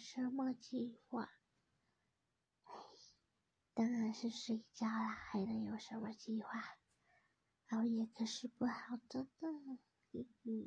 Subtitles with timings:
[0.00, 1.30] 什么计划？
[3.74, 6.50] 当然是睡觉啦，还能有什么计划？
[7.68, 9.78] 熬夜可是不好的呢。